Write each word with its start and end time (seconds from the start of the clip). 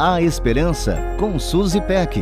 A 0.00 0.22
Esperança 0.22 0.96
com 1.18 1.40
Suzy 1.40 1.80
Peck. 1.80 2.20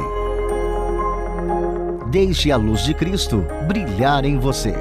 Deixe 2.10 2.50
a 2.50 2.56
luz 2.56 2.82
de 2.82 2.94
Cristo 2.94 3.44
brilhar 3.68 4.24
em 4.24 4.38
você. 4.38 4.72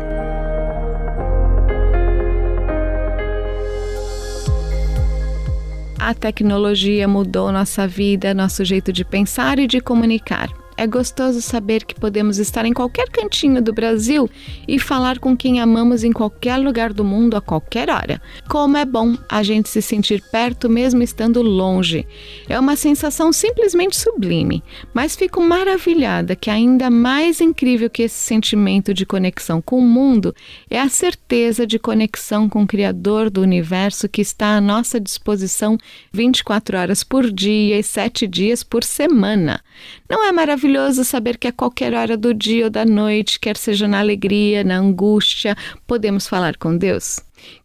A 6.00 6.13
tecnologia 6.13 7.05
mudou 7.05 7.51
nossa 7.51 7.86
vida, 7.86 8.33
nosso 8.33 8.63
jeito 8.63 8.94
de 8.94 9.04
pensar 9.04 9.59
e 9.59 9.68
de 9.68 9.82
comunicar. 9.82 10.50
É 10.78 10.85
gostoso 10.85 11.42
saber 11.42 11.85
que 11.85 11.96
podemos 11.96 12.37
estar 12.37 12.65
em 12.65 12.73
qualquer 12.73 13.10
cantinho 13.10 13.62
do 13.62 13.71
Brasil 13.71 14.29
e 14.67 14.78
falar 14.78 15.19
com 15.19 15.35
quem 15.35 15.62
amamos 15.62 16.03
em 16.03 16.12
qualquer 16.12 16.58
lugar 16.58 16.91
do 16.91 17.03
mundo 17.03 17.38
a 17.38 17.41
qualquer 17.41 17.90
hora. 17.90 18.21
Como 18.49 18.76
é 18.76 18.84
bom 18.84 19.16
a 19.30 19.41
gente 19.41 19.70
se 19.70 19.81
sentir 19.81 20.22
perto 20.31 20.70
mesmo 20.70 21.02
estando 21.02 21.41
longe. 21.41 22.05
É 22.50 22.59
uma 22.59 22.76
sensação 22.76 23.31
simplesmente 23.31 23.95
sublime, 23.95 24.62
mas 24.94 25.16
fico 25.16 25.41
maravilhada 25.41 26.36
que 26.36 26.50
ainda 26.50 26.89
mais 26.89 27.39
incrível 27.39 27.89
que 27.89 28.03
esse 28.03 28.20
sentimento 28.20 28.94
de 28.94 29.05
conexão 29.05 29.62
com 29.62 29.80
o 29.80 29.88
mundo 29.88 30.36
é 30.70 30.80
a 30.80 30.89
certeza 30.89 31.66
de 31.66 31.80
conexão 31.80 32.50
com 32.50 32.64
o 32.64 32.67
Criador 32.67 33.30
do 33.30 33.42
universo 33.42 34.09
que 34.09 34.22
está 34.22 34.58
à 34.58 34.62
nossa 34.62 35.00
disposição 35.00 35.78
24 36.12 36.78
horas 36.78 37.03
por 37.03 37.31
dia 37.31 37.80
e 37.80 37.84
7 37.84 38.28
dias 38.28 38.62
por 38.62 38.84
semana. 38.84 39.62
Não 40.10 40.26
é 40.26 40.32
maravilhoso? 40.32 41.04
saber 41.04 41.38
que 41.38 41.48
a 41.48 41.52
qualquer 41.52 41.94
hora 41.94 42.18
do 42.18 42.34
dia 42.34 42.66
ou 42.66 42.70
da 42.70 42.86
noite, 42.86 43.40
quer 43.40 43.56
seja 43.56 43.88
na 43.88 44.00
alegria, 44.00 44.64
na 44.64 44.78
angústia, 44.78 45.56
podemos 45.88 46.28
falar 46.28 46.58
com 46.58 46.78
Deus. 46.78 47.20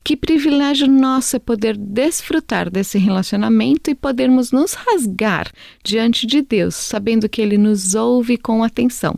Que 0.05 0.17
privilégio 0.17 0.87
nosso 0.87 1.37
é 1.37 1.39
poder 1.39 1.77
desfrutar 1.77 2.71
desse 2.71 2.99
relacionamento 2.99 3.91
e 3.91 3.95
podermos 3.95 4.53
nos 4.53 4.75
rasgar 4.75 5.51
diante 5.83 6.27
de 6.27 6.43
Deus, 6.43 6.75
sabendo 6.75 7.29
que 7.29 7.41
Ele 7.41 7.57
nos 7.57 7.95
ouve 7.95 8.37
com 8.37 8.63
atenção. 8.63 9.17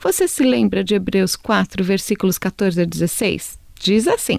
Você 0.00 0.28
se 0.28 0.42
lembra 0.42 0.84
de 0.84 0.94
Hebreus 0.94 1.34
4, 1.34 1.82
versículos 1.82 2.38
14 2.38 2.82
a 2.82 2.84
16? 2.84 3.58
Diz 3.80 4.06
assim: 4.06 4.38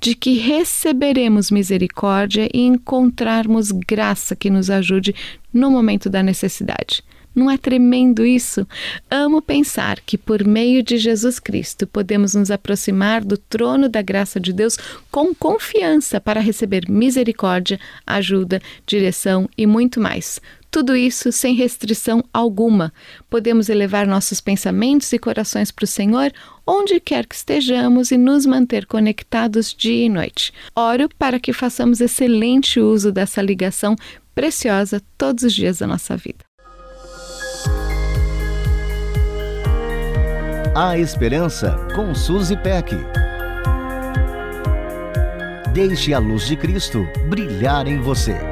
de 0.00 0.14
que 0.14 0.34
receberemos 0.34 1.50
misericórdia 1.50 2.48
e 2.52 2.60
encontrarmos 2.60 3.70
graça 3.70 4.36
que 4.36 4.50
nos 4.50 4.70
ajude 4.70 5.14
no 5.52 5.70
momento 5.70 6.08
da 6.08 6.22
necessidade. 6.22 7.02
Não 7.34 7.50
é 7.50 7.56
tremendo 7.56 8.26
isso? 8.26 8.66
Amo 9.10 9.40
pensar 9.40 10.00
que 10.00 10.18
por 10.18 10.44
meio 10.44 10.82
de 10.82 10.98
Jesus 10.98 11.38
Cristo 11.38 11.86
podemos 11.86 12.34
nos 12.34 12.50
aproximar 12.50 13.24
do 13.24 13.38
trono 13.38 13.88
da 13.88 14.02
graça 14.02 14.38
de 14.38 14.52
Deus 14.52 14.76
com 15.10 15.34
confiança 15.34 16.20
para 16.20 16.40
receber 16.40 16.90
misericórdia, 16.90 17.80
ajuda, 18.06 18.60
direção 18.86 19.48
e 19.56 19.66
muito 19.66 19.98
mais. 19.98 20.40
Tudo 20.72 20.96
isso 20.96 21.30
sem 21.30 21.54
restrição 21.54 22.24
alguma. 22.32 22.94
Podemos 23.28 23.68
elevar 23.68 24.06
nossos 24.06 24.40
pensamentos 24.40 25.12
e 25.12 25.18
corações 25.18 25.70
para 25.70 25.84
o 25.84 25.86
Senhor 25.86 26.32
onde 26.66 26.98
quer 26.98 27.26
que 27.26 27.34
estejamos 27.34 28.10
e 28.10 28.16
nos 28.16 28.46
manter 28.46 28.86
conectados 28.86 29.74
dia 29.74 30.06
e 30.06 30.08
noite. 30.08 30.50
Oro 30.74 31.10
para 31.18 31.38
que 31.38 31.52
façamos 31.52 32.00
excelente 32.00 32.80
uso 32.80 33.12
dessa 33.12 33.42
ligação 33.42 33.94
preciosa 34.34 35.02
todos 35.18 35.44
os 35.44 35.52
dias 35.52 35.78
da 35.78 35.86
nossa 35.86 36.16
vida. 36.16 36.42
A 40.74 40.96
Esperança 40.98 41.76
com 41.94 42.14
Suzy 42.14 42.56
Peck. 42.56 42.96
Deixe 45.74 46.14
a 46.14 46.18
luz 46.18 46.46
de 46.46 46.56
Cristo 46.56 47.06
brilhar 47.28 47.86
em 47.86 48.00
você. 48.00 48.51